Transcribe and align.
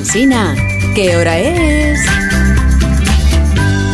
Alsina, 0.00 0.56
¿qué 0.94 1.14
hora 1.14 1.38
es? 1.38 2.00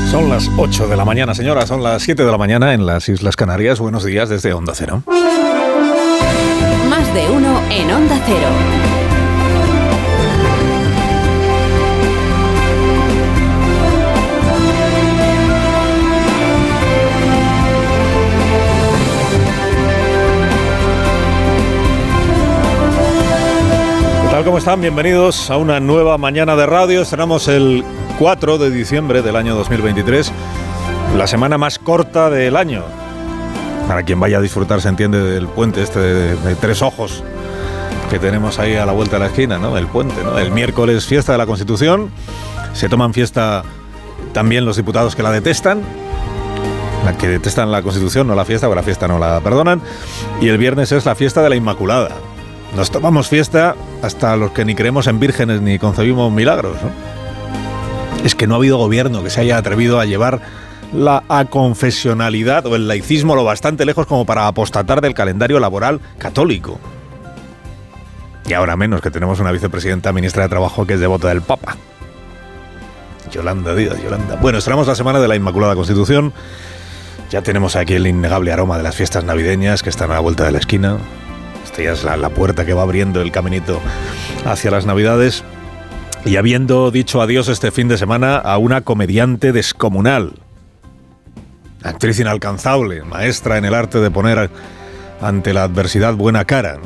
Son 0.08 0.30
las 0.30 0.48
8 0.56 0.86
de 0.86 0.96
la 0.96 1.04
mañana, 1.04 1.34
señora, 1.34 1.66
son 1.66 1.82
las 1.82 2.00
7 2.00 2.24
de 2.24 2.30
la 2.30 2.38
mañana 2.38 2.74
en 2.74 2.86
las 2.86 3.08
Islas 3.08 3.34
Canarias. 3.34 3.80
Buenos 3.80 4.04
días 4.04 4.28
desde 4.28 4.52
Onda 4.52 4.72
Cero. 4.76 5.02
Más 6.88 7.12
de 7.12 7.28
uno 7.28 7.60
en 7.72 7.90
Onda 7.90 8.22
Cero. 8.24 8.85
¿Cómo 24.46 24.58
están? 24.58 24.80
Bienvenidos 24.80 25.50
a 25.50 25.56
una 25.56 25.80
nueva 25.80 26.18
mañana 26.18 26.54
de 26.54 26.66
radio. 26.66 27.02
Estrenamos 27.02 27.48
el 27.48 27.82
4 28.20 28.58
de 28.58 28.70
diciembre 28.70 29.20
del 29.20 29.34
año 29.34 29.56
2023, 29.56 30.30
la 31.16 31.26
semana 31.26 31.58
más 31.58 31.80
corta 31.80 32.30
del 32.30 32.54
año. 32.56 32.84
Para 33.88 34.04
quien 34.04 34.20
vaya 34.20 34.38
a 34.38 34.40
disfrutar, 34.40 34.80
se 34.80 34.88
entiende, 34.88 35.20
del 35.20 35.48
puente 35.48 35.82
este 35.82 35.98
de, 35.98 36.54
tres 36.54 36.80
ojos 36.80 37.24
que 38.08 38.20
tenemos 38.20 38.60
ahí 38.60 38.76
a 38.76 38.86
la 38.86 38.92
vuelta 38.92 39.16
de 39.16 39.20
la 39.24 39.26
esquina, 39.26 39.58
¿no? 39.58 39.76
El 39.76 39.88
puente, 39.88 40.22
¿no? 40.22 40.38
El 40.38 40.52
miércoles 40.52 41.06
fiesta 41.06 41.32
de 41.32 41.38
la 41.38 41.46
Constitución. 41.46 42.12
Se 42.72 42.88
toman 42.88 43.14
fiesta 43.14 43.64
también 44.32 44.64
los 44.64 44.76
diputados 44.76 45.16
que 45.16 45.24
la 45.24 45.32
detestan. 45.32 45.82
La 47.04 47.18
que 47.18 47.26
detestan 47.26 47.72
la 47.72 47.82
Constitución, 47.82 48.28
no 48.28 48.36
la 48.36 48.44
fiesta, 48.44 48.68
porque 48.68 48.80
la 48.80 48.84
fiesta 48.84 49.08
no 49.08 49.18
la 49.18 49.40
perdonan. 49.40 49.82
Y 50.40 50.46
el 50.50 50.58
viernes 50.58 50.92
es 50.92 51.04
la 51.04 51.16
fiesta 51.16 51.42
de 51.42 51.48
la 51.48 51.56
Inmaculada. 51.56 52.10
Nos 52.74 52.90
tomamos 52.90 53.28
fiesta 53.28 53.74
hasta 54.02 54.36
los 54.36 54.50
que 54.50 54.64
ni 54.64 54.74
creemos 54.74 55.06
en 55.06 55.20
vírgenes 55.20 55.62
ni 55.62 55.78
concebimos 55.78 56.32
milagros. 56.32 56.76
Es 58.24 58.34
que 58.34 58.46
no 58.46 58.54
ha 58.54 58.58
habido 58.58 58.76
gobierno 58.78 59.22
que 59.22 59.30
se 59.30 59.40
haya 59.40 59.56
atrevido 59.56 60.00
a 60.00 60.04
llevar 60.04 60.40
la 60.92 61.24
aconfesionalidad 61.28 62.66
o 62.66 62.76
el 62.76 62.88
laicismo 62.88 63.34
lo 63.34 63.44
bastante 63.44 63.84
lejos 63.84 64.06
como 64.06 64.24
para 64.24 64.46
apostatar 64.46 65.00
del 65.00 65.14
calendario 65.14 65.60
laboral 65.60 66.00
católico. 66.18 66.78
Y 68.46 68.52
ahora 68.52 68.76
menos 68.76 69.00
que 69.00 69.10
tenemos 69.10 69.40
una 69.40 69.52
vicepresidenta 69.52 70.12
ministra 70.12 70.44
de 70.44 70.48
Trabajo 70.48 70.86
que 70.86 70.94
es 70.94 71.00
devota 71.00 71.28
del 71.28 71.42
Papa. 71.42 71.76
Yolanda 73.32 73.74
Díaz, 73.74 74.00
Yolanda. 74.02 74.36
Bueno, 74.36 74.58
estrenamos 74.58 74.86
la 74.86 74.94
semana 74.94 75.18
de 75.18 75.28
la 75.28 75.34
Inmaculada 75.34 75.74
Constitución. 75.74 76.32
Ya 77.30 77.42
tenemos 77.42 77.74
aquí 77.74 77.94
el 77.94 78.06
innegable 78.06 78.52
aroma 78.52 78.76
de 78.76 78.84
las 78.84 78.94
fiestas 78.94 79.24
navideñas 79.24 79.82
que 79.82 79.90
están 79.90 80.12
a 80.12 80.14
la 80.14 80.20
vuelta 80.20 80.44
de 80.44 80.52
la 80.52 80.58
esquina. 80.58 80.98
Esta 81.76 81.92
es 81.92 82.04
la, 82.04 82.16
la 82.16 82.30
puerta 82.30 82.64
que 82.64 82.72
va 82.72 82.80
abriendo 82.80 83.20
el 83.20 83.30
caminito 83.30 83.82
hacia 84.46 84.70
las 84.70 84.86
Navidades. 84.86 85.44
Y 86.24 86.36
habiendo 86.36 86.90
dicho 86.90 87.20
adiós 87.20 87.48
este 87.48 87.70
fin 87.70 87.86
de 87.86 87.98
semana 87.98 88.38
a 88.38 88.56
una 88.56 88.80
comediante 88.80 89.52
descomunal, 89.52 90.32
actriz 91.82 92.18
inalcanzable, 92.18 93.02
maestra 93.02 93.58
en 93.58 93.66
el 93.66 93.74
arte 93.74 94.00
de 94.00 94.10
poner 94.10 94.50
ante 95.20 95.52
la 95.52 95.64
adversidad 95.64 96.14
buena 96.14 96.46
cara, 96.46 96.78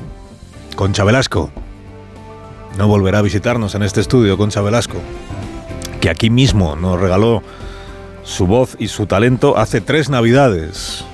Concha 0.74 1.04
Velasco. 1.04 1.52
No 2.76 2.88
volverá 2.88 3.20
a 3.20 3.22
visitarnos 3.22 3.76
en 3.76 3.84
este 3.84 4.00
estudio, 4.00 4.36
Concha 4.36 4.60
Velasco, 4.60 4.98
que 6.00 6.10
aquí 6.10 6.30
mismo 6.30 6.74
nos 6.74 7.00
regaló 7.00 7.44
su 8.24 8.48
voz 8.48 8.74
y 8.80 8.88
su 8.88 9.06
talento 9.06 9.56
hace 9.56 9.80
tres 9.80 10.10
navidades, 10.10 11.04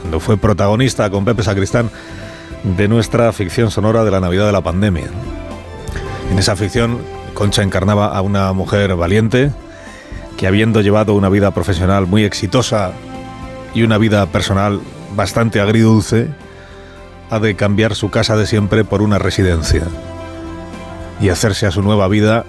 cuando 0.00 0.18
fue 0.18 0.36
protagonista 0.36 1.08
con 1.10 1.24
Pepe 1.24 1.44
Sacristán 1.44 1.90
de 2.62 2.88
nuestra 2.88 3.32
ficción 3.32 3.70
sonora 3.70 4.04
de 4.04 4.10
la 4.10 4.20
Navidad 4.20 4.46
de 4.46 4.52
la 4.52 4.60
pandemia. 4.60 5.08
En 6.30 6.38
esa 6.38 6.56
ficción, 6.56 6.98
Concha 7.34 7.62
encarnaba 7.62 8.16
a 8.16 8.20
una 8.20 8.52
mujer 8.52 8.94
valiente 8.96 9.50
que 10.36 10.46
habiendo 10.46 10.80
llevado 10.80 11.14
una 11.14 11.28
vida 11.28 11.50
profesional 11.52 12.06
muy 12.06 12.24
exitosa 12.24 12.92
y 13.74 13.82
una 13.82 13.98
vida 13.98 14.26
personal 14.26 14.80
bastante 15.14 15.60
agridulce, 15.60 16.28
ha 17.30 17.38
de 17.38 17.56
cambiar 17.56 17.94
su 17.94 18.10
casa 18.10 18.36
de 18.36 18.46
siempre 18.46 18.84
por 18.84 19.02
una 19.02 19.18
residencia 19.18 19.82
y 21.20 21.28
hacerse 21.28 21.66
a 21.66 21.70
su 21.70 21.82
nueva 21.82 22.08
vida 22.08 22.44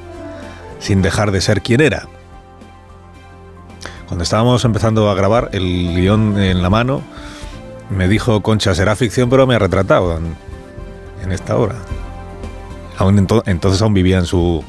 sin 0.80 1.02
dejar 1.02 1.32
de 1.32 1.42
ser 1.42 1.62
quien 1.62 1.82
era. 1.82 2.08
Cuando 4.08 4.24
estábamos 4.24 4.64
empezando 4.66 5.10
a 5.10 5.16
grabar 5.16 5.50
el 5.52 5.94
guion 5.96 6.40
en 6.40 6.62
la 6.62 6.70
mano, 6.70 7.02
me 7.90 8.08
dijo 8.08 8.42
Concha, 8.42 8.76
será 8.76 8.96
ficción, 8.96 9.30
pero 9.30 9.48
me 9.48 9.56
ha 9.56 9.60
retratado 9.60 10.20
en, 11.24 11.32
esta 11.32 11.56
hora. 11.58 11.76
Aún 12.98 13.18
ento- 13.18 13.44
entonces 13.46 13.82
aún 13.82 13.94
vivía 13.94 14.18
en 14.18 14.26
su, 14.26 14.64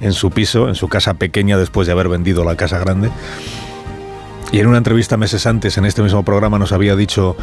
en 0.00 0.12
su 0.12 0.30
piso, 0.30 0.68
en 0.68 0.74
su 0.74 0.88
casa 0.88 1.14
pequeña 1.14 1.58
después 1.58 1.86
de 1.86 1.92
haber 1.92 2.08
vendido 2.08 2.44
la 2.44 2.56
casa 2.56 2.78
grande. 2.78 3.10
Y 4.52 4.58
en 4.60 4.66
una 4.66 4.78
entrevista 4.78 5.16
meses 5.16 5.46
antes 5.46 5.78
en 5.78 5.84
este 5.84 6.02
mismo 6.02 6.24
programa 6.24 6.58
nos 6.58 6.72
había 6.72 6.96
dicho, 6.96 7.36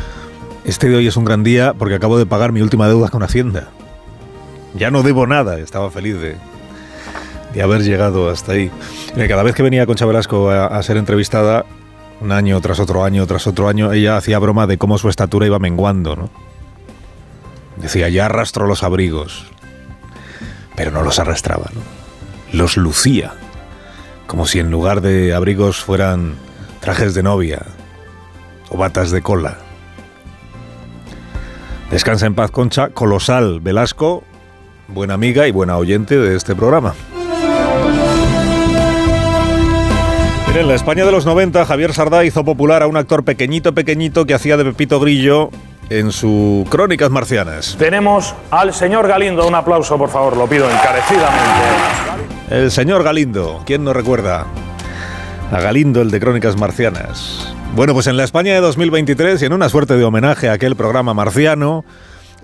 este 0.65 0.89
de 0.89 0.97
hoy 0.97 1.07
es 1.07 1.17
un 1.17 1.25
gran 1.25 1.43
día 1.43 1.73
porque 1.77 1.95
acabo 1.95 2.17
de 2.17 2.25
pagar 2.25 2.51
mi 2.51 2.61
última 2.61 2.87
deuda 2.87 3.09
con 3.09 3.23
Hacienda. 3.23 3.69
Ya 4.75 4.91
no 4.91 5.03
debo 5.03 5.25
nada, 5.27 5.57
estaba 5.59 5.89
feliz 5.91 6.19
de, 6.19 6.35
de 7.53 7.61
haber 7.61 7.83
llegado 7.83 8.29
hasta 8.29 8.51
ahí. 8.53 8.69
Cada 9.27 9.43
vez 9.43 9.55
que 9.55 9.63
venía 9.63 9.85
Concha 9.85 10.05
Velasco 10.05 10.49
a 10.51 10.81
ser 10.83 10.97
entrevistada, 10.97 11.65
un 12.21 12.31
año 12.31 12.59
tras 12.61 12.79
otro 12.79 13.03
año 13.03 13.25
tras 13.27 13.47
otro 13.47 13.69
año, 13.69 13.91
ella 13.91 14.17
hacía 14.17 14.39
broma 14.39 14.67
de 14.67 14.77
cómo 14.77 14.97
su 14.97 15.09
estatura 15.09 15.45
iba 15.45 15.59
menguando, 15.59 16.15
¿no? 16.15 16.29
Decía, 17.77 18.09
ya 18.09 18.25
arrastro 18.25 18.65
los 18.65 18.83
abrigos, 18.83 19.45
pero 20.75 20.91
no 20.91 21.03
los 21.03 21.19
arrastraba. 21.19 21.69
Los 22.51 22.75
lucía, 22.77 23.33
como 24.25 24.47
si 24.47 24.59
en 24.59 24.71
lugar 24.71 25.01
de 25.01 25.33
abrigos 25.33 25.83
fueran 25.83 26.35
trajes 26.79 27.13
de 27.13 27.23
novia 27.23 27.61
o 28.69 28.77
batas 28.77 29.11
de 29.11 29.21
cola. 29.21 29.57
Descansa 31.91 32.25
en 32.25 32.35
paz, 32.35 32.51
Concha, 32.51 32.89
colosal 32.89 33.59
Velasco, 33.61 34.23
buena 34.87 35.13
amiga 35.13 35.47
y 35.47 35.51
buena 35.51 35.77
oyente 35.77 36.17
de 36.17 36.35
este 36.35 36.55
programa. 36.55 36.93
En 40.59 40.67
la 40.67 40.75
España 40.75 41.05
de 41.05 41.11
los 41.11 41.25
90, 41.25 41.65
Javier 41.65 41.93
Sardá 41.93 42.25
hizo 42.25 42.43
popular 42.43 42.81
a 42.81 42.87
un 42.87 42.97
actor 42.97 43.23
pequeñito, 43.23 43.73
pequeñito 43.73 44.25
que 44.25 44.33
hacía 44.33 44.57
de 44.57 44.63
Pepito 44.63 44.99
Grillo 44.99 45.51
en 45.89 46.11
su 46.11 46.65
Crónicas 46.69 47.11
Marcianas. 47.11 47.75
Tenemos 47.77 48.33
al 48.49 48.73
señor 48.73 49.07
Galindo. 49.07 49.47
Un 49.47 49.53
aplauso, 49.53 49.97
por 49.97 50.09
favor, 50.09 50.35
lo 50.35 50.47
pido 50.47 50.67
encarecidamente. 50.69 51.61
El 52.49 52.71
señor 52.71 53.03
Galindo, 53.03 53.61
¿quién 53.65 53.83
no 53.83 53.93
recuerda? 53.93 54.47
A 55.51 55.59
Galindo, 55.59 56.01
el 56.01 56.09
de 56.09 56.19
Crónicas 56.19 56.57
Marcianas. 56.57 57.53
Bueno, 57.75 57.93
pues 57.93 58.07
en 58.07 58.17
la 58.17 58.23
España 58.23 58.53
de 58.53 58.61
2023 58.61 59.41
y 59.41 59.45
en 59.45 59.53
una 59.53 59.69
suerte 59.69 59.95
de 59.95 60.03
homenaje 60.03 60.49
a 60.49 60.53
aquel 60.53 60.75
programa 60.75 61.13
marciano, 61.13 61.85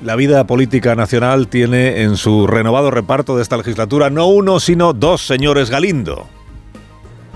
la 0.04 0.16
vida 0.16 0.46
política 0.46 0.96
nacional 0.96 1.48
tiene 1.48 2.04
en 2.04 2.16
su 2.18 2.46
renovado 2.46 2.92
reparto 2.92 3.36
de 3.38 3.42
esta 3.42 3.58
legislatura 3.58 4.12
no 4.12 4.28
uno, 4.28 4.60
sino 4.60 4.94
dos 4.94 5.26
señores 5.26 5.72
Galindo. 5.72 6.28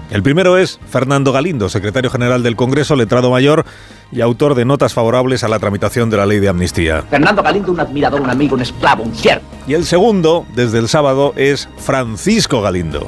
El 0.09 0.23
primero 0.23 0.57
es 0.57 0.79
Fernando 0.89 1.33
Galindo, 1.33 1.67
secretario 1.67 2.09
general 2.09 2.41
del 2.41 2.55
Congreso, 2.55 2.95
letrado 2.95 3.29
mayor 3.29 3.65
y 4.11 4.21
autor 4.21 4.55
de 4.55 4.63
notas 4.63 4.93
favorables 4.93 5.43
a 5.43 5.49
la 5.49 5.59
tramitación 5.59 6.09
de 6.09 6.15
la 6.15 6.25
ley 6.25 6.39
de 6.39 6.47
amnistía. 6.47 7.03
Fernando 7.09 7.43
Galindo, 7.43 7.73
un 7.73 7.79
admirador, 7.81 8.21
un 8.21 8.29
amigo, 8.29 8.55
un 8.55 8.61
esclavo, 8.61 9.03
un 9.03 9.13
siervo. 9.13 9.43
Y 9.67 9.73
el 9.73 9.85
segundo, 9.85 10.45
desde 10.55 10.79
el 10.79 10.87
sábado, 10.87 11.33
es 11.35 11.67
Francisco 11.77 12.61
Galindo, 12.61 13.05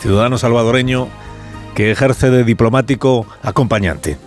ciudadano 0.00 0.36
salvadoreño 0.36 1.08
que 1.74 1.90
ejerce 1.90 2.28
de 2.28 2.44
diplomático 2.44 3.26
acompañante. 3.42 4.18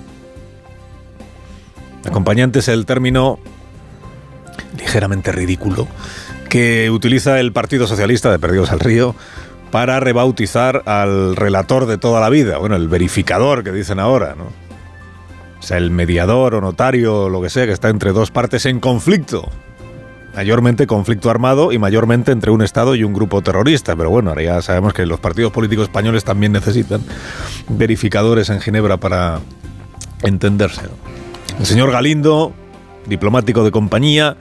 Acompañante 2.05 2.59
es 2.59 2.69
el 2.69 2.87
término 2.87 3.37
ligeramente 4.79 5.31
ridículo 5.31 5.87
que 6.49 6.89
utiliza 6.89 7.39
el 7.39 7.53
Partido 7.53 7.87
Socialista 7.87 8.31
de 8.31 8.39
Perdidos 8.39 8.71
al 8.71 8.79
Río 8.79 9.15
para 9.71 9.99
rebautizar 9.99 10.83
al 10.85 11.35
relator 11.35 11.85
de 11.85 11.97
toda 11.97 12.19
la 12.19 12.29
vida, 12.29 12.57
bueno, 12.57 12.75
el 12.75 12.87
verificador 12.87 13.63
que 13.63 13.71
dicen 13.71 13.99
ahora, 13.99 14.35
¿no? 14.37 14.45
O 15.59 15.63
sea, 15.63 15.77
el 15.77 15.91
mediador 15.91 16.55
o 16.55 16.61
notario 16.61 17.29
lo 17.29 17.41
que 17.41 17.49
sea 17.49 17.65
que 17.67 17.71
está 17.71 17.89
entre 17.89 18.11
dos 18.11 18.31
partes 18.31 18.65
en 18.65 18.79
conflicto. 18.79 19.47
Mayormente 20.35 20.87
conflicto 20.87 21.29
armado 21.29 21.71
y 21.71 21.77
mayormente 21.77 22.31
entre 22.31 22.51
un 22.51 22.63
Estado 22.63 22.95
y 22.95 23.03
un 23.03 23.13
grupo 23.13 23.41
terrorista. 23.41 23.95
Pero 23.95 24.09
bueno, 24.09 24.29
ahora 24.29 24.41
ya 24.41 24.61
sabemos 24.61 24.93
que 24.93 25.05
los 25.05 25.19
partidos 25.19 25.51
políticos 25.51 25.83
españoles 25.83 26.23
también 26.23 26.51
necesitan 26.53 27.01
verificadores 27.69 28.49
en 28.49 28.59
Ginebra 28.59 28.97
para 28.97 29.39
entenderse. 30.23 30.81
El 31.59 31.65
señor 31.65 31.91
Galindo, 31.91 32.53
diplomático 33.05 33.63
de 33.63 33.69
compañía, 33.69 34.37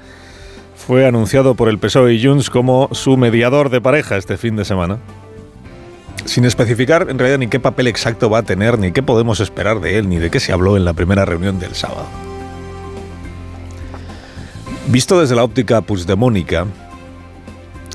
fue 0.86 1.06
anunciado 1.06 1.54
por 1.54 1.68
el 1.68 1.78
PSOE 1.78 2.14
y 2.14 2.24
Junts 2.24 2.50
como 2.50 2.88
su 2.92 3.16
mediador 3.16 3.70
de 3.70 3.80
pareja 3.80 4.16
este 4.16 4.36
fin 4.36 4.56
de 4.56 4.64
semana. 4.64 4.98
Sin 6.24 6.44
especificar 6.44 7.06
en 7.10 7.18
realidad 7.18 7.38
ni 7.38 7.48
qué 7.48 7.60
papel 7.60 7.86
exacto 7.86 8.30
va 8.30 8.38
a 8.38 8.42
tener, 8.42 8.78
ni 8.78 8.92
qué 8.92 9.02
podemos 9.02 9.40
esperar 9.40 9.80
de 9.80 9.98
él, 9.98 10.08
ni 10.08 10.16
de 10.16 10.30
qué 10.30 10.40
se 10.40 10.52
habló 10.52 10.76
en 10.76 10.84
la 10.84 10.92
primera 10.94 11.24
reunión 11.24 11.58
del 11.58 11.74
sábado. 11.74 12.06
Visto 14.88 15.20
desde 15.20 15.36
la 15.36 15.44
óptica 15.44 15.82
puigdemónica, 15.82 16.66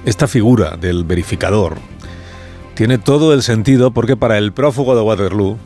esta 0.06 0.28
figura 0.28 0.78
del 0.78 1.04
verificador 1.04 1.78
tiene 2.76 2.98
todo 2.98 3.34
el 3.34 3.42
sentido 3.42 3.92
porque 3.92 4.16
para 4.16 4.38
el 4.38 4.54
prófugo 4.54 4.96
de 4.96 5.02
Waterloo, 5.02 5.58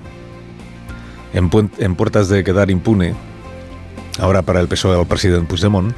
en, 1.33 1.49
en 1.77 1.95
puertas 1.95 2.29
de 2.29 2.43
quedar 2.43 2.71
impune, 2.71 3.13
ahora 4.19 4.41
para 4.41 4.59
el 4.59 4.67
PSOE 4.67 4.95
o 4.95 5.05
presidente 5.05 5.47
Puigdemont, 5.47 5.93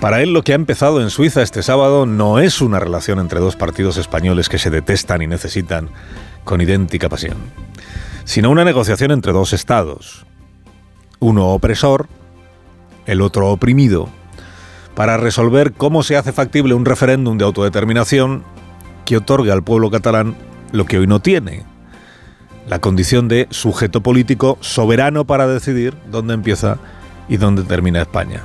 para 0.00 0.22
él 0.22 0.32
lo 0.32 0.42
que 0.42 0.52
ha 0.52 0.56
empezado 0.56 1.00
en 1.00 1.10
Suiza 1.10 1.42
este 1.42 1.62
sábado 1.62 2.06
no 2.06 2.38
es 2.38 2.60
una 2.60 2.78
relación 2.78 3.18
entre 3.18 3.40
dos 3.40 3.56
partidos 3.56 3.96
españoles 3.96 4.48
que 4.48 4.58
se 4.58 4.70
detestan 4.70 5.22
y 5.22 5.26
necesitan 5.26 5.88
con 6.44 6.60
idéntica 6.60 7.08
pasión, 7.08 7.36
sino 8.24 8.50
una 8.50 8.64
negociación 8.64 9.10
entre 9.10 9.32
dos 9.32 9.52
estados, 9.52 10.26
uno 11.18 11.48
opresor, 11.48 12.08
el 13.06 13.22
otro 13.22 13.50
oprimido, 13.50 14.08
para 14.94 15.16
resolver 15.16 15.72
cómo 15.72 16.02
se 16.02 16.16
hace 16.16 16.32
factible 16.32 16.74
un 16.74 16.84
referéndum 16.84 17.38
de 17.38 17.44
autodeterminación 17.44 18.44
que 19.04 19.16
otorgue 19.16 19.52
al 19.52 19.62
pueblo 19.62 19.90
catalán 19.90 20.36
lo 20.72 20.84
que 20.84 20.98
hoy 20.98 21.06
no 21.06 21.20
tiene, 21.20 21.64
la 22.68 22.80
condición 22.80 23.28
de 23.28 23.46
sujeto 23.50 24.02
político 24.02 24.58
soberano 24.60 25.24
para 25.26 25.46
decidir 25.46 25.94
dónde 26.10 26.34
empieza 26.34 26.78
y 27.28 27.36
dónde 27.36 27.62
termina 27.62 28.02
España. 28.02 28.42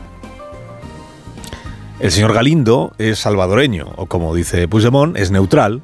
El 2.01 2.11
señor 2.11 2.33
Galindo 2.33 2.93
es 2.97 3.19
salvadoreño, 3.19 3.93
o 3.95 4.07
como 4.07 4.33
dice 4.33 4.67
Puigdemont, 4.67 5.15
es 5.17 5.29
neutral, 5.29 5.83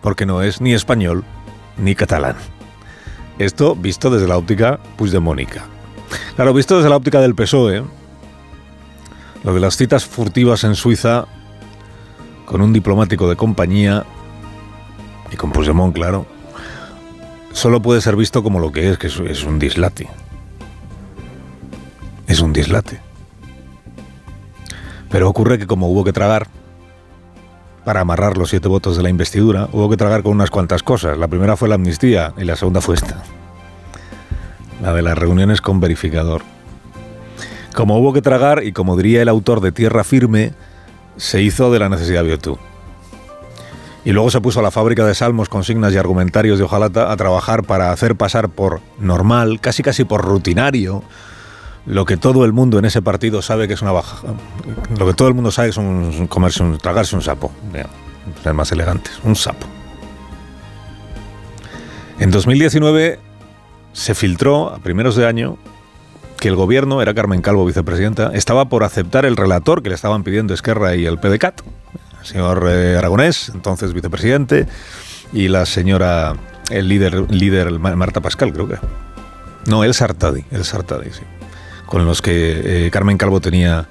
porque 0.00 0.24
no 0.24 0.40
es 0.40 0.62
ni 0.62 0.72
español 0.72 1.24
ni 1.76 1.94
catalán. 1.94 2.36
Esto 3.38 3.76
visto 3.76 4.08
desde 4.08 4.28
la 4.28 4.38
óptica 4.38 4.80
puigdemónica. 4.96 5.66
Claro, 6.36 6.54
visto 6.54 6.76
desde 6.76 6.88
la 6.88 6.96
óptica 6.96 7.20
del 7.20 7.34
PSOE, 7.34 7.84
lo 9.44 9.52
de 9.52 9.60
las 9.60 9.76
citas 9.76 10.06
furtivas 10.06 10.64
en 10.64 10.74
Suiza 10.74 11.26
con 12.46 12.62
un 12.62 12.72
diplomático 12.72 13.28
de 13.28 13.36
compañía 13.36 14.06
y 15.30 15.36
con 15.36 15.52
Puigdemont, 15.52 15.94
claro, 15.94 16.24
solo 17.52 17.82
puede 17.82 18.00
ser 18.00 18.16
visto 18.16 18.42
como 18.42 18.58
lo 18.58 18.72
que 18.72 18.88
es, 18.88 18.96
que 18.96 19.08
es 19.08 19.44
un 19.44 19.58
dislate. 19.58 20.08
Es 22.26 22.40
un 22.40 22.54
dislate. 22.54 23.05
Pero 25.10 25.28
ocurre 25.28 25.58
que 25.58 25.66
como 25.66 25.88
hubo 25.88 26.04
que 26.04 26.12
tragar, 26.12 26.48
para 27.84 28.00
amarrar 28.00 28.36
los 28.36 28.50
siete 28.50 28.66
votos 28.66 28.96
de 28.96 29.02
la 29.04 29.10
investidura, 29.10 29.68
hubo 29.72 29.88
que 29.88 29.96
tragar 29.96 30.22
con 30.22 30.32
unas 30.32 30.50
cuantas 30.50 30.82
cosas. 30.82 31.16
La 31.16 31.28
primera 31.28 31.56
fue 31.56 31.68
la 31.68 31.76
amnistía 31.76 32.34
y 32.36 32.44
la 32.44 32.56
segunda 32.56 32.80
fue 32.80 32.96
esta, 32.96 33.22
la 34.82 34.92
de 34.92 35.02
las 35.02 35.16
reuniones 35.16 35.60
con 35.60 35.78
verificador. 35.78 36.42
Como 37.76 37.98
hubo 37.98 38.12
que 38.12 38.22
tragar, 38.22 38.64
y 38.64 38.72
como 38.72 38.96
diría 38.96 39.22
el 39.22 39.28
autor 39.28 39.60
de 39.60 39.70
Tierra 39.70 40.02
Firme, 40.02 40.54
se 41.16 41.42
hizo 41.42 41.70
de 41.70 41.78
la 41.78 41.88
necesidad 41.88 42.24
virtud. 42.24 42.56
Y 44.04 44.12
luego 44.12 44.30
se 44.30 44.40
puso 44.40 44.60
a 44.60 44.62
la 44.62 44.70
fábrica 44.70 45.04
de 45.04 45.14
salmos, 45.14 45.48
consignas 45.48 45.92
y 45.92 45.96
argumentarios 45.96 46.58
de 46.58 46.64
Ojalata 46.64 47.12
a 47.12 47.16
trabajar 47.16 47.64
para 47.64 47.90
hacer 47.90 48.16
pasar 48.16 48.48
por 48.48 48.80
normal, 48.98 49.60
casi 49.60 49.82
casi 49.82 50.04
por 50.04 50.24
rutinario, 50.24 51.02
lo 51.86 52.04
que 52.04 52.16
todo 52.16 52.44
el 52.44 52.52
mundo 52.52 52.78
en 52.78 52.84
ese 52.84 53.00
partido 53.00 53.42
sabe 53.42 53.68
que 53.68 53.74
es 53.74 53.82
una 53.82 53.92
baja. 53.92 54.18
Lo 54.98 55.06
que 55.06 55.14
todo 55.14 55.28
el 55.28 55.34
mundo 55.34 55.50
sabe 55.52 55.68
es 55.68 55.76
un, 55.76 56.26
comerse, 56.26 56.62
un, 56.62 56.78
tragarse 56.78 57.14
un 57.14 57.22
sapo. 57.22 57.52
Ser 58.42 58.54
más 58.54 58.72
elegantes, 58.72 59.20
un 59.22 59.36
sapo. 59.36 59.66
En 62.18 62.30
2019 62.30 63.20
se 63.92 64.14
filtró 64.14 64.74
a 64.74 64.78
primeros 64.78 65.14
de 65.14 65.26
año 65.26 65.58
que 66.40 66.48
el 66.48 66.56
gobierno, 66.56 67.00
era 67.00 67.14
Carmen 67.14 67.40
Calvo 67.40 67.64
vicepresidenta, 67.64 68.32
estaba 68.34 68.68
por 68.68 68.82
aceptar 68.82 69.24
el 69.24 69.36
relator 69.36 69.82
que 69.82 69.88
le 69.88 69.94
estaban 69.94 70.22
pidiendo 70.22 70.54
Esquerra 70.54 70.94
y 70.96 71.06
el 71.06 71.18
PDCAT, 71.18 71.62
el 72.20 72.26
señor 72.26 72.66
eh, 72.68 72.96
Aragonés, 72.96 73.50
entonces 73.54 73.94
vicepresidente, 73.94 74.66
y 75.32 75.48
la 75.48 75.64
señora, 75.64 76.34
el 76.70 76.88
líder, 76.88 77.30
líder 77.30 77.78
Marta 77.78 78.20
Pascal, 78.20 78.52
creo 78.52 78.68
que. 78.68 78.76
No, 79.66 79.82
el 79.82 79.94
Sartadi, 79.94 80.44
el 80.50 80.64
Sartadi, 80.64 81.10
sí 81.10 81.22
con 81.86 82.04
los 82.04 82.22
que 82.22 82.86
eh, 82.86 82.90
Carmen 82.90 83.16
Calvo 83.16 83.40
tenía 83.40 83.88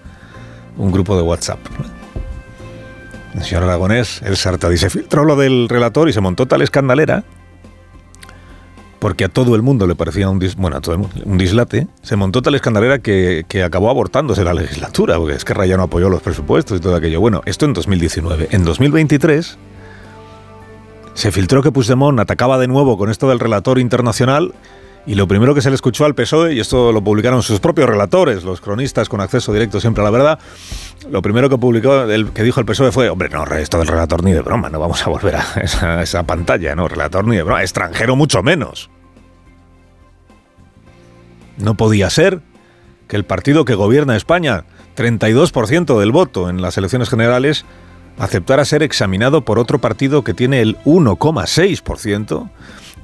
un 0.77 0.91
grupo 0.91 1.15
de 1.15 1.23
WhatsApp. 1.23 1.59
El 3.33 3.43
señor 3.43 3.63
Aragonés, 3.63 4.21
el 4.21 4.37
Sartadi, 4.37 4.77
se 4.77 4.89
filtró 4.89 5.25
lo 5.25 5.35
del 5.35 5.67
relator 5.67 6.07
y 6.07 6.13
se 6.13 6.21
montó 6.21 6.45
tal 6.45 6.61
escandalera 6.61 7.23
porque 8.99 9.25
a 9.25 9.29
todo 9.29 9.55
el 9.55 9.61
mundo 9.61 9.85
le 9.85 9.93
parecía 9.93 10.29
un, 10.29 10.39
bueno, 10.57 10.81
todo 10.81 11.07
un 11.25 11.37
dislate, 11.37 11.87
se 12.01 12.15
montó 12.15 12.41
tal 12.41 12.55
escandalera 12.55 12.99
que, 12.99 13.45
que, 13.47 13.61
acabó 13.61 13.91
abortándose 13.91 14.43
la 14.43 14.53
legislatura, 14.53 15.17
porque 15.17 15.35
es 15.35 15.45
que 15.45 15.53
Raya 15.53 15.77
no 15.77 15.83
apoyó 15.83 16.09
los 16.09 16.23
presupuestos 16.23 16.79
y 16.79 16.81
todo 16.81 16.95
aquello. 16.95 17.19
Bueno, 17.19 17.43
esto 17.45 17.65
en 17.65 17.73
2019. 17.73 18.47
En 18.49 18.63
2023 18.63 19.59
se 21.13 21.31
filtró 21.31 21.61
que 21.61 21.71
Puigdemont 21.71 22.19
atacaba 22.19 22.57
de 22.57 22.67
nuevo 22.67 22.97
con 22.97 23.11
esto 23.11 23.29
del 23.29 23.39
relator 23.39 23.77
internacional 23.77 24.55
y 25.07 25.15
lo 25.15 25.27
primero 25.27 25.53
que 25.53 25.61
se 25.61 25.69
le 25.69 25.75
escuchó 25.75 26.05
al 26.05 26.15
PSOE, 26.15 26.53
y 26.53 26.59
esto 26.59 26.91
lo 26.91 27.03
publicaron 27.03 27.43
sus 27.43 27.59
propios 27.59 27.87
relatores, 27.87 28.43
los 28.43 28.61
cronistas 28.61 29.07
con 29.07 29.21
acceso 29.21 29.53
directo 29.53 29.79
siempre 29.79 30.01
a 30.01 30.05
la 30.05 30.11
verdad, 30.11 30.39
lo 31.09 31.21
primero 31.21 31.49
que 31.49 31.57
publicó, 31.57 32.03
el, 32.03 32.31
que 32.31 32.43
dijo 32.43 32.59
el 32.59 32.65
PSOE 32.65 32.91
fue, 32.91 33.09
hombre, 33.09 33.29
no, 33.29 33.45
esto 33.55 33.77
del 33.77 33.87
relator 33.87 34.23
ni 34.23 34.31
de 34.31 34.41
broma, 34.41 34.69
no 34.69 34.79
vamos 34.79 35.05
a 35.05 35.09
volver 35.09 35.35
a 35.35 35.45
esa, 35.61 36.01
esa 36.01 36.23
pantalla, 36.23 36.75
no, 36.75 36.87
relator 36.87 37.25
ni 37.25 37.35
de 37.35 37.43
broma, 37.43 37.61
extranjero 37.61 38.15
mucho 38.15 38.41
menos. 38.41 38.89
No 41.57 41.75
podía 41.75 42.09
ser 42.09 42.41
que 43.07 43.15
el 43.15 43.25
partido 43.25 43.65
que 43.65 43.75
gobierna 43.75 44.15
España, 44.15 44.65
32% 44.97 45.99
del 45.99 46.11
voto 46.11 46.49
en 46.49 46.61
las 46.61 46.77
elecciones 46.77 47.09
generales, 47.09 47.65
aceptara 48.17 48.65
ser 48.65 48.83
examinado 48.83 49.41
por 49.41 49.59
otro 49.59 49.79
partido 49.79 50.23
que 50.23 50.33
tiene 50.33 50.61
el 50.61 50.77
1,6%, 50.79 52.49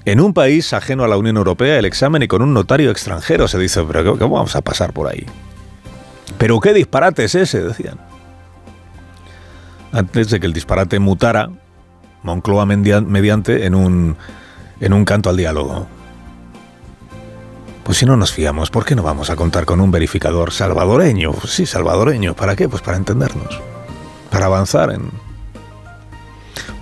en 0.06 0.20
un 0.20 0.34
país 0.34 0.74
ajeno 0.74 1.04
a 1.04 1.08
la 1.08 1.18
Unión 1.18 1.38
Europea 1.38 1.78
el 1.78 1.86
examen 1.86 2.24
y 2.24 2.28
con 2.28 2.42
un 2.42 2.54
notario 2.54 2.92
extranjero. 2.92 3.48
Se 3.48 3.58
dice, 3.58 3.84
pero 3.84 4.18
¿cómo 4.18 4.36
vamos 4.36 4.56
a 4.56 4.62
pasar 4.62 4.94
por 4.94 5.08
ahí? 5.08 5.26
Pero 6.38 6.60
qué 6.60 6.74
disparate 6.74 7.26
es 7.26 7.36
ese, 7.36 7.62
decían. 7.62 8.00
Antes 9.92 10.30
de 10.30 10.40
que 10.40 10.48
el 10.48 10.54
disparate 10.54 11.00
mutara, 11.00 11.50
Moncloa 12.24 12.66
mediante 12.66 13.66
en 13.66 13.76
un, 13.76 14.18
en 14.80 14.94
un 14.94 15.06
canto 15.06 15.30
al 15.30 15.38
diálogo. 15.38 15.88
Pues 17.84 17.98
si 17.98 18.06
no 18.06 18.16
nos 18.16 18.32
fiamos, 18.32 18.70
¿por 18.70 18.86
qué 18.86 18.96
no 18.96 19.04
vamos 19.04 19.30
a 19.30 19.36
contar 19.36 19.66
con 19.66 19.82
un 19.82 19.92
verificador 19.92 20.52
salvadoreño? 20.52 21.34
Sí, 21.46 21.66
salvadoreño. 21.66 22.36
¿Para 22.36 22.56
qué? 22.56 22.70
Pues 22.70 22.82
para 22.82 22.98
entendernos. 22.98 23.60
Para 24.30 24.46
avanzar 24.46 24.92
en, 24.92 25.10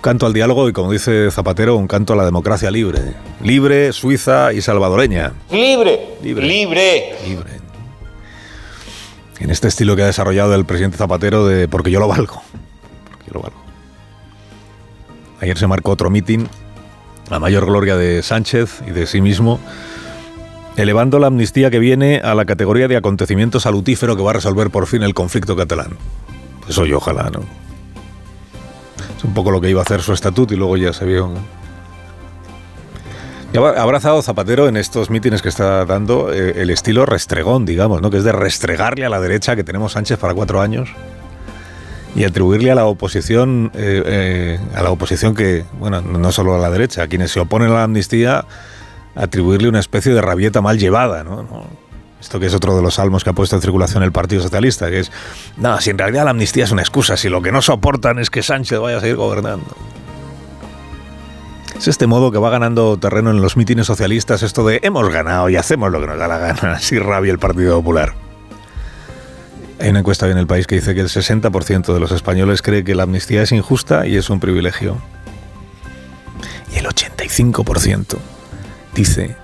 canto 0.00 0.26
al 0.26 0.32
diálogo 0.32 0.68
y, 0.68 0.72
como 0.72 0.92
dice 0.92 1.30
Zapatero, 1.30 1.76
un 1.76 1.86
canto 1.86 2.12
a 2.12 2.16
la 2.16 2.24
democracia 2.24 2.70
libre. 2.70 3.14
Libre, 3.42 3.92
suiza 3.92 4.52
y 4.52 4.60
salvadoreña. 4.60 5.32
Libre. 5.50 6.16
Libre. 6.22 6.46
Libre. 6.46 7.14
Libre. 7.26 7.50
En 9.38 9.50
este 9.50 9.68
estilo 9.68 9.96
que 9.96 10.02
ha 10.02 10.06
desarrollado 10.06 10.54
el 10.54 10.64
presidente 10.64 10.98
Zapatero 10.98 11.46
de 11.46 11.68
porque 11.68 11.90
yo 11.90 12.00
lo 12.00 12.08
valgo. 12.08 12.42
Porque 13.10 13.26
yo 13.26 13.34
lo 13.34 13.40
valgo. 13.40 13.60
Ayer 15.40 15.56
se 15.56 15.66
marcó 15.66 15.92
otro 15.92 16.10
mitin, 16.10 16.48
la 17.30 17.38
mayor 17.38 17.64
gloria 17.64 17.96
de 17.96 18.22
Sánchez 18.22 18.82
y 18.86 18.90
de 18.90 19.06
sí 19.06 19.22
mismo, 19.22 19.58
elevando 20.76 21.18
la 21.18 21.28
amnistía 21.28 21.70
que 21.70 21.78
viene 21.78 22.18
a 22.18 22.34
la 22.34 22.44
categoría 22.44 22.88
de 22.88 22.96
acontecimiento 22.96 23.58
salutífero 23.58 24.16
que 24.16 24.22
va 24.22 24.30
a 24.30 24.34
resolver 24.34 24.68
por 24.68 24.86
fin 24.86 25.02
el 25.02 25.14
conflicto 25.14 25.56
catalán. 25.56 25.96
Pues 26.64 26.76
hoy 26.76 26.92
ojalá, 26.92 27.30
¿no? 27.30 27.40
Es 29.20 29.24
un 29.24 29.34
poco 29.34 29.50
lo 29.50 29.60
que 29.60 29.68
iba 29.68 29.80
a 29.80 29.82
hacer 29.82 30.00
su 30.00 30.14
estatuto 30.14 30.54
y 30.54 30.56
luego 30.56 30.78
ya 30.78 30.94
se 30.94 31.04
vio. 31.04 31.30
Ha 33.54 33.82
abrazado 33.82 34.22
Zapatero 34.22 34.66
en 34.66 34.78
estos 34.78 35.10
mítines 35.10 35.42
que 35.42 35.50
está 35.50 35.84
dando 35.84 36.32
eh, 36.32 36.62
el 36.62 36.70
estilo 36.70 37.04
restregón, 37.04 37.66
digamos, 37.66 38.00
¿no? 38.00 38.10
que 38.10 38.16
es 38.16 38.24
de 38.24 38.32
restregarle 38.32 39.04
a 39.04 39.10
la 39.10 39.20
derecha 39.20 39.56
que 39.56 39.62
tenemos 39.62 39.92
Sánchez 39.92 40.18
para 40.18 40.32
cuatro 40.32 40.62
años 40.62 40.88
y 42.16 42.24
atribuirle 42.24 42.70
a 42.70 42.74
la 42.74 42.86
oposición, 42.86 43.70
eh, 43.74 44.02
eh, 44.06 44.60
a 44.74 44.82
la 44.82 44.90
oposición 44.90 45.34
que, 45.34 45.66
bueno, 45.78 46.00
no 46.00 46.32
solo 46.32 46.54
a 46.54 46.58
la 46.58 46.70
derecha, 46.70 47.02
a 47.02 47.06
quienes 47.06 47.30
se 47.30 47.40
oponen 47.40 47.72
a 47.72 47.74
la 47.74 47.82
amnistía, 47.82 48.46
atribuirle 49.14 49.68
una 49.68 49.80
especie 49.80 50.14
de 50.14 50.22
rabieta 50.22 50.62
mal 50.62 50.78
llevada. 50.78 51.24
¿No? 51.24 51.66
Esto 52.20 52.38
que 52.38 52.46
es 52.46 52.54
otro 52.54 52.76
de 52.76 52.82
los 52.82 52.94
salmos 52.94 53.24
que 53.24 53.30
ha 53.30 53.32
puesto 53.32 53.56
en 53.56 53.62
circulación 53.62 54.02
el 54.02 54.12
Partido 54.12 54.42
Socialista, 54.42 54.90
que 54.90 55.00
es, 55.00 55.12
no, 55.56 55.80
si 55.80 55.90
en 55.90 55.98
realidad 55.98 56.24
la 56.24 56.30
amnistía 56.32 56.64
es 56.64 56.70
una 56.70 56.82
excusa, 56.82 57.16
si 57.16 57.28
lo 57.28 57.40
que 57.40 57.50
no 57.50 57.62
soportan 57.62 58.18
es 58.18 58.28
que 58.28 58.42
Sánchez 58.42 58.78
vaya 58.78 58.98
a 58.98 59.00
seguir 59.00 59.16
gobernando. 59.16 59.66
Es 61.78 61.88
este 61.88 62.06
modo 62.06 62.30
que 62.30 62.36
va 62.36 62.50
ganando 62.50 62.98
terreno 62.98 63.30
en 63.30 63.40
los 63.40 63.56
mítines 63.56 63.86
socialistas, 63.86 64.42
esto 64.42 64.66
de 64.66 64.80
hemos 64.82 65.08
ganado 65.08 65.48
y 65.48 65.56
hacemos 65.56 65.90
lo 65.90 65.98
que 65.98 66.08
nos 66.08 66.18
da 66.18 66.28
la 66.28 66.36
gana, 66.36 66.72
así 66.76 66.98
rabia 66.98 67.32
el 67.32 67.38
Partido 67.38 67.78
Popular. 67.78 68.12
Hay 69.80 69.88
una 69.88 70.00
encuesta 70.00 70.28
en 70.28 70.36
el 70.36 70.46
país 70.46 70.66
que 70.66 70.74
dice 70.74 70.94
que 70.94 71.00
el 71.00 71.08
60% 71.08 71.94
de 71.94 72.00
los 72.00 72.12
españoles 72.12 72.60
cree 72.60 72.84
que 72.84 72.94
la 72.94 73.04
amnistía 73.04 73.42
es 73.42 73.50
injusta 73.50 74.06
y 74.06 74.16
es 74.16 74.28
un 74.28 74.40
privilegio. 74.40 74.98
Y 76.70 76.76
el 76.76 76.86
85% 76.86 78.18
dice 78.94 79.39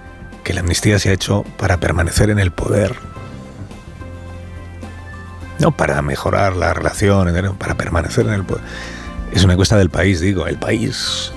que 0.47 0.55
la 0.55 0.61
amnistía 0.61 1.00
se 1.00 1.09
ha 1.11 1.12
hecho 1.12 1.43
para 1.57 1.81
permanecer 1.81 2.31
en 2.31 2.38
el 2.38 2.53
poder. 2.53 2.95
No 5.59 5.73
para 5.73 6.00
mejorar 6.03 6.55
la 6.55 6.73
relación, 6.73 7.29
para 7.59 7.75
permanecer 7.75 8.29
en 8.29 8.35
el 8.35 8.45
poder. 8.45 8.62
Es 9.33 9.43
una 9.43 9.55
encuesta 9.55 9.76
del 9.76 9.91
país, 9.91 10.21
digo, 10.21 10.47
el 10.47 10.57
país 10.57 11.33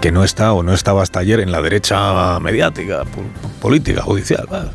que 0.00 0.10
no 0.10 0.24
está 0.24 0.52
o 0.54 0.64
no 0.64 0.74
estaba 0.74 1.04
hasta 1.04 1.20
ayer 1.20 1.38
en 1.38 1.52
la 1.52 1.62
derecha 1.62 2.40
mediática, 2.40 3.04
política, 3.62 4.02
judicial. 4.02 4.72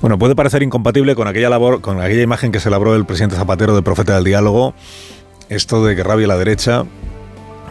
Bueno, 0.00 0.16
puede 0.16 0.36
parecer 0.36 0.62
incompatible 0.62 1.16
con 1.16 1.26
aquella 1.26 1.50
labor, 1.50 1.80
con 1.80 2.00
aquella 2.00 2.22
imagen 2.22 2.52
que 2.52 2.60
se 2.60 2.70
labró 2.70 2.94
el 2.94 3.04
presidente 3.04 3.34
Zapatero 3.34 3.74
de 3.74 3.82
profeta 3.82 4.14
del 4.14 4.22
diálogo, 4.22 4.74
esto 5.48 5.84
de 5.84 5.96
que 5.96 6.04
rabia 6.04 6.28
la 6.28 6.36
derecha. 6.36 6.84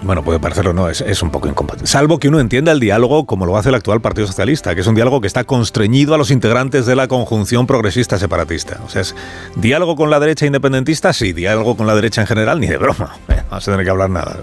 Bueno, 0.05 0.23
puede 0.23 0.39
parecerlo, 0.39 0.71
no, 0.71 0.87
es, 0.87 1.01
es, 1.01 1.23
un 1.23 1.31
poco 1.31 1.47
incompatible. 1.47 1.87
Salvo 1.87 2.19
que 2.19 2.27
uno 2.27 2.39
entienda 2.39 2.71
el 2.71 2.79
diálogo 2.79 3.25
como 3.25 3.47
lo 3.47 3.57
hace 3.57 3.69
el 3.69 3.75
actual 3.75 4.01
Partido 4.01 4.27
Socialista, 4.27 4.75
que 4.75 4.81
es 4.81 4.87
un 4.87 4.93
diálogo 4.93 5.19
que 5.19 5.25
está 5.25 5.45
constreñido 5.45 6.13
a 6.13 6.19
los 6.19 6.29
integrantes 6.29 6.85
de 6.85 6.95
la 6.95 7.07
conjunción 7.07 7.65
progresista 7.65 8.19
separatista. 8.19 8.81
O 8.85 8.89
sea, 8.89 9.01
es 9.01 9.15
diálogo 9.55 9.95
con 9.95 10.11
la 10.11 10.19
derecha 10.19 10.45
independentista, 10.45 11.11
sí, 11.11 11.33
diálogo 11.33 11.75
con 11.75 11.87
la 11.87 11.95
derecha 11.95 12.21
en 12.21 12.27
general, 12.27 12.59
ni 12.59 12.67
de 12.67 12.77
broma. 12.77 13.17
vamos 13.49 13.67
a 13.67 13.71
tener 13.71 13.83
que 13.83 13.89
hablar 13.89 14.11
nada. 14.11 14.37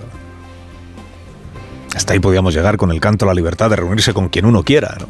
Hasta 1.95 2.15
ahí 2.15 2.19
podíamos 2.19 2.55
llegar 2.55 2.77
con 2.77 2.91
el 2.91 3.01
canto 3.01 3.25
a 3.25 3.29
la 3.29 3.35
libertad 3.35 3.71
de 3.71 3.77
reunirse 3.77 4.13
con 4.13 4.31
quien 4.31 4.47
uno 4.47 4.65
quiera, 4.65 4.97
¿no? 4.99 5.07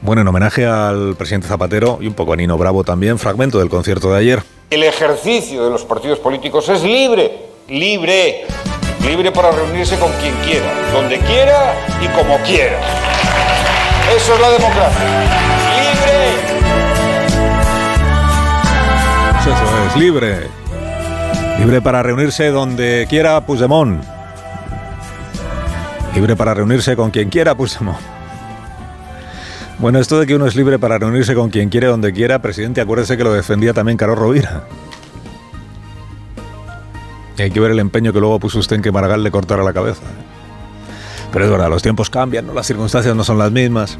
Bueno, 0.00 0.22
en 0.22 0.28
homenaje 0.28 0.64
al 0.64 1.16
presidente 1.16 1.48
Zapatero 1.48 1.98
y 2.00 2.06
un 2.06 2.14
poco 2.14 2.34
a 2.34 2.36
Nino 2.36 2.56
Bravo 2.56 2.84
también, 2.84 3.18
fragmento 3.18 3.58
del 3.58 3.68
concierto 3.68 4.12
de 4.12 4.18
ayer. 4.18 4.42
El 4.70 4.84
ejercicio 4.84 5.64
de 5.64 5.70
los 5.70 5.84
partidos 5.84 6.20
políticos 6.20 6.68
es 6.68 6.84
libre, 6.84 7.51
libre, 7.68 8.46
libre 9.06 9.32
para 9.32 9.50
reunirse 9.50 9.98
con 9.98 10.12
quien 10.20 10.34
quiera, 10.44 10.72
donde 10.92 11.18
quiera 11.18 11.74
y 12.00 12.08
como 12.08 12.36
quiera. 12.38 12.78
Eso 14.16 14.34
es 14.34 14.40
la 14.40 14.50
democracia. 14.50 15.04
Libre. 15.80 16.62
Eso 19.40 19.50
es, 19.86 19.96
libre. 19.96 20.48
Libre 21.58 21.80
para 21.80 22.02
reunirse 22.02 22.50
donde 22.50 23.06
quiera 23.08 23.40
Puigdemont. 23.44 24.02
Libre 26.14 26.36
para 26.36 26.54
reunirse 26.54 26.96
con 26.96 27.10
quien 27.10 27.30
quiera 27.30 27.54
Puigdemont. 27.54 27.98
Bueno, 29.78 29.98
esto 29.98 30.20
de 30.20 30.26
que 30.26 30.36
uno 30.36 30.46
es 30.46 30.54
libre 30.54 30.78
para 30.78 30.98
reunirse 30.98 31.34
con 31.34 31.50
quien 31.50 31.68
quiere, 31.68 31.88
donde 31.88 32.12
quiera, 32.12 32.40
presidente, 32.40 32.80
acuérdese 32.80 33.16
que 33.16 33.24
lo 33.24 33.32
defendía 33.32 33.72
también 33.72 33.96
Carlos 33.96 34.18
Rovira. 34.18 34.64
Hay 37.42 37.50
que 37.50 37.60
ver 37.60 37.70
el 37.70 37.78
empeño 37.78 38.12
que 38.12 38.20
luego 38.20 38.38
puso 38.38 38.58
usted 38.58 38.76
en 38.76 38.82
que 38.82 38.92
Maragall 38.92 39.22
le 39.22 39.30
cortara 39.30 39.62
la 39.62 39.72
cabeza. 39.72 40.02
Pero 41.32 41.44
es 41.44 41.50
verdad, 41.50 41.70
los 41.70 41.82
tiempos 41.82 42.10
cambian, 42.10 42.46
¿no? 42.46 42.52
las 42.52 42.66
circunstancias 42.66 43.16
no 43.16 43.24
son 43.24 43.38
las 43.38 43.50
mismas. 43.50 43.98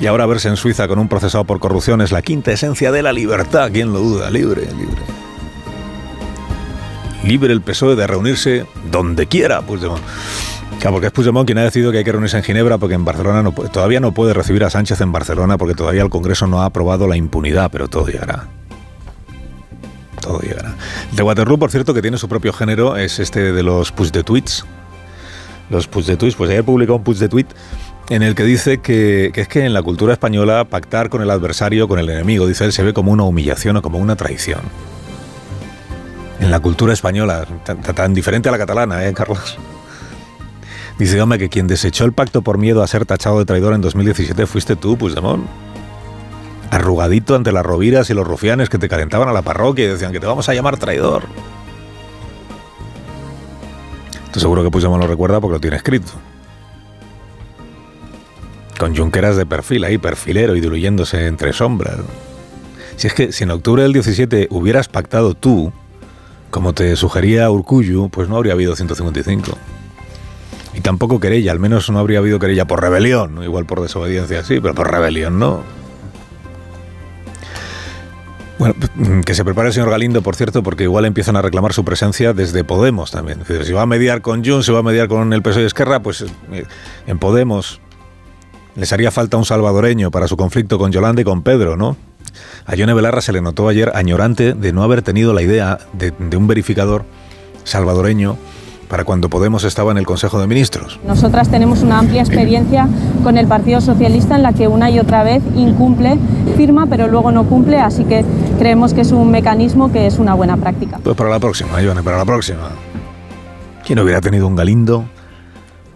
Y 0.00 0.06
ahora 0.06 0.26
verse 0.26 0.48
en 0.48 0.56
Suiza 0.56 0.88
con 0.88 0.98
un 0.98 1.08
procesado 1.08 1.44
por 1.44 1.60
corrupción 1.60 2.00
es 2.00 2.12
la 2.12 2.22
quinta 2.22 2.52
esencia 2.52 2.92
de 2.92 3.02
la 3.02 3.12
libertad. 3.12 3.70
¿Quién 3.72 3.92
lo 3.92 4.00
duda? 4.00 4.30
Libre, 4.30 4.62
libre. 4.62 5.02
Libre 7.24 7.52
el 7.52 7.62
PSOE 7.62 7.94
de 7.94 8.06
reunirse 8.06 8.66
donde 8.90 9.26
quiera, 9.26 9.62
pues 9.62 9.80
Claro, 9.80 10.94
porque 10.94 11.06
es 11.06 11.12
Puigdemont 11.12 11.46
quien 11.46 11.58
ha 11.58 11.62
decidido 11.62 11.92
que 11.92 11.98
hay 11.98 12.04
que 12.04 12.10
reunirse 12.10 12.36
en 12.36 12.42
Ginebra 12.42 12.78
porque 12.78 12.96
en 12.96 13.04
Barcelona 13.04 13.42
no, 13.44 13.52
todavía 13.52 14.00
no 14.00 14.12
puede 14.12 14.34
recibir 14.34 14.64
a 14.64 14.70
Sánchez 14.70 15.00
en 15.00 15.12
Barcelona 15.12 15.56
porque 15.56 15.74
todavía 15.74 16.02
el 16.02 16.10
Congreso 16.10 16.48
no 16.48 16.62
ha 16.62 16.66
aprobado 16.66 17.06
la 17.06 17.16
impunidad, 17.16 17.70
pero 17.70 17.86
todo 17.86 18.08
llegará. 18.08 18.48
Todo 20.22 20.40
llegará. 20.40 20.74
De 21.12 21.22
Waterloo, 21.22 21.58
por 21.58 21.70
cierto, 21.70 21.92
que 21.92 22.00
tiene 22.00 22.16
su 22.16 22.28
propio 22.28 22.52
género, 22.52 22.96
es 22.96 23.18
este 23.18 23.52
de 23.52 23.62
los 23.62 23.92
push 23.92 24.10
de 24.10 24.22
tweets. 24.22 24.64
Los 25.68 25.88
push 25.88 26.06
de 26.06 26.16
tweets, 26.16 26.36
pues 26.36 26.50
ayer 26.50 26.64
publicó 26.64 26.94
un 26.94 27.04
push 27.04 27.18
de 27.18 27.28
tweet 27.28 27.46
en 28.08 28.22
el 28.22 28.34
que 28.34 28.44
dice 28.44 28.78
que, 28.78 29.32
es 29.34 29.48
que 29.48 29.64
en 29.64 29.72
la 29.72 29.82
cultura 29.82 30.12
española 30.12 30.64
pactar 30.64 31.08
con 31.08 31.22
el 31.22 31.30
adversario, 31.30 31.88
con 31.88 31.98
el 31.98 32.08
enemigo, 32.08 32.46
dice 32.46 32.64
él, 32.64 32.72
se 32.72 32.82
ve 32.82 32.92
como 32.92 33.12
una 33.12 33.24
humillación 33.24 33.76
o 33.76 33.82
como 33.82 33.98
una 33.98 34.16
traición. 34.16 34.60
En 36.40 36.50
la 36.50 36.60
cultura 36.60 36.92
española, 36.92 37.46
tan, 37.64 37.80
tan 37.82 38.14
diferente 38.14 38.48
a 38.48 38.52
la 38.52 38.58
catalana, 38.58 39.06
¿eh, 39.06 39.12
Carlos? 39.12 39.58
Dice, 40.98 41.20
hombre, 41.20 41.38
que 41.38 41.48
quien 41.48 41.66
desechó 41.66 42.04
el 42.04 42.12
pacto 42.12 42.42
por 42.42 42.58
miedo 42.58 42.82
a 42.82 42.86
ser 42.86 43.06
tachado 43.06 43.38
de 43.38 43.44
traidor 43.44 43.74
en 43.74 43.80
2017 43.80 44.46
fuiste 44.46 44.76
tú, 44.76 44.96
Puigdemont. 44.96 45.46
Arrugadito 46.72 47.34
ante 47.34 47.52
las 47.52 47.66
roviras 47.66 48.08
y 48.08 48.14
los 48.14 48.26
rufianes 48.26 48.70
que 48.70 48.78
te 48.78 48.88
calentaban 48.88 49.28
a 49.28 49.32
la 49.34 49.42
parroquia 49.42 49.84
y 49.84 49.88
decían 49.88 50.10
que 50.10 50.20
te 50.20 50.26
vamos 50.26 50.48
a 50.48 50.54
llamar 50.54 50.78
traidor. 50.78 51.24
Tú 54.32 54.40
seguro 54.40 54.64
que 54.64 54.70
Puigdemont 54.70 55.02
lo 55.02 55.06
recuerda 55.06 55.38
porque 55.38 55.56
lo 55.56 55.60
tiene 55.60 55.76
escrito. 55.76 56.12
Con 58.78 58.96
Junqueras 58.96 59.36
de 59.36 59.44
perfil 59.44 59.84
ahí, 59.84 59.98
perfilero 59.98 60.56
y 60.56 60.62
diluyéndose 60.62 61.26
entre 61.26 61.52
sombras. 61.52 61.98
Si 62.96 63.06
es 63.06 63.12
que 63.12 63.32
si 63.32 63.44
en 63.44 63.50
octubre 63.50 63.82
del 63.82 63.92
17 63.92 64.48
hubieras 64.50 64.88
pactado 64.88 65.34
tú, 65.34 65.74
como 66.50 66.72
te 66.72 66.96
sugería 66.96 67.50
Urcuyu, 67.50 68.08
pues 68.08 68.30
no 68.30 68.38
habría 68.38 68.54
habido 68.54 68.74
155. 68.74 69.58
Y 70.72 70.80
tampoco 70.80 71.20
querella, 71.20 71.52
al 71.52 71.60
menos 71.60 71.90
no 71.90 71.98
habría 71.98 72.20
habido 72.20 72.38
querella 72.38 72.66
por 72.66 72.80
rebelión, 72.80 73.44
igual 73.44 73.66
por 73.66 73.82
desobediencia 73.82 74.42
sí, 74.42 74.58
pero 74.58 74.74
por 74.74 74.90
rebelión 74.90 75.38
no. 75.38 75.81
Bueno, 78.62 78.76
mm, 78.94 79.20
que 79.22 79.34
se 79.34 79.44
prepare 79.44 79.66
el 79.66 79.74
señor 79.74 79.90
Galindo, 79.90 80.22
por 80.22 80.36
cierto, 80.36 80.62
porque 80.62 80.84
igual 80.84 81.04
empiezan 81.04 81.34
a 81.34 81.42
reclamar 81.42 81.72
su 81.72 81.84
presencia 81.84 82.32
desde 82.32 82.62
Podemos 82.62 83.10
también. 83.10 83.40
si 83.44 83.72
va 83.72 83.82
a 83.82 83.86
mediar 83.86 84.22
con 84.22 84.44
Junts, 84.44 84.66
si 84.66 84.70
va 84.70 84.78
a 84.78 84.82
mediar 84.84 85.08
con 85.08 85.32
el 85.32 85.42
PSOE 85.42 85.64
y 85.64 85.66
Esquerra, 85.66 86.00
pues 86.00 86.24
eh, 86.52 86.64
en 87.08 87.18
Podemos 87.18 87.80
les 88.76 88.92
haría 88.92 89.10
falta 89.10 89.36
un 89.36 89.44
salvadoreño 89.44 90.12
para 90.12 90.28
su 90.28 90.36
conflicto 90.36 90.78
con 90.78 90.92
Yolanda 90.92 91.22
y 91.22 91.24
con 91.24 91.42
Pedro, 91.42 91.76
¿no? 91.76 91.96
A 92.64 92.76
Yone 92.76 92.94
Belarra 92.94 93.20
se 93.20 93.32
le 93.32 93.40
notó 93.40 93.66
ayer 93.66 93.90
añorante 93.96 94.54
de 94.54 94.72
no 94.72 94.84
haber 94.84 95.02
tenido 95.02 95.34
la 95.34 95.42
idea 95.42 95.78
de, 95.92 96.12
de 96.16 96.36
un 96.36 96.46
verificador 96.46 97.04
salvadoreño 97.64 98.38
para 98.92 99.04
cuando 99.04 99.30
Podemos 99.30 99.64
estaba 99.64 99.90
en 99.90 99.96
el 99.96 100.04
Consejo 100.04 100.38
de 100.38 100.46
Ministros. 100.46 101.00
Nosotras 101.06 101.48
tenemos 101.48 101.80
una 101.80 101.98
amplia 101.98 102.20
experiencia 102.20 102.86
con 103.24 103.38
el 103.38 103.46
Partido 103.46 103.80
Socialista 103.80 104.36
en 104.36 104.42
la 104.42 104.52
que 104.52 104.68
una 104.68 104.90
y 104.90 104.98
otra 104.98 105.22
vez 105.22 105.42
incumple, 105.56 106.18
firma, 106.58 106.84
pero 106.84 107.08
luego 107.08 107.32
no 107.32 107.44
cumple, 107.44 107.78
así 107.80 108.04
que 108.04 108.22
creemos 108.58 108.92
que 108.92 109.00
es 109.00 109.10
un 109.10 109.30
mecanismo 109.30 109.90
que 109.90 110.06
es 110.06 110.18
una 110.18 110.34
buena 110.34 110.58
práctica. 110.58 111.00
Pues 111.02 111.16
para 111.16 111.30
la 111.30 111.40
próxima, 111.40 111.80
Iván, 111.80 112.04
para 112.04 112.18
la 112.18 112.26
próxima. 112.26 112.68
¿Quién 113.82 113.98
hubiera 113.98 114.20
tenido 114.20 114.46
un 114.46 114.56
galindo 114.56 115.06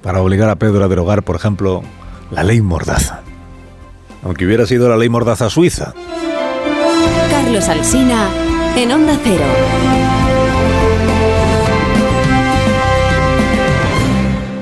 para 0.00 0.22
obligar 0.22 0.48
a 0.48 0.56
Pedro 0.56 0.82
a 0.82 0.88
derogar, 0.88 1.22
por 1.22 1.36
ejemplo, 1.36 1.82
la 2.30 2.44
ley 2.44 2.62
Mordaza? 2.62 3.20
Aunque 4.24 4.46
hubiera 4.46 4.64
sido 4.64 4.88
la 4.88 4.96
ley 4.96 5.10
Mordaza 5.10 5.50
suiza. 5.50 5.92
Carlos 7.30 7.68
Alsina, 7.68 8.30
en 8.74 8.90
Onda 8.90 9.18
Cero. 9.22 10.05